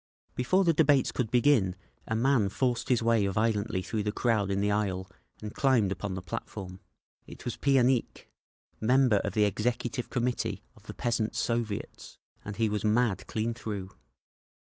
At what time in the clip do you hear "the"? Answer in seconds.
0.63-0.73, 4.01-4.11, 4.59-4.71, 6.15-6.23, 9.33-9.45, 10.87-10.95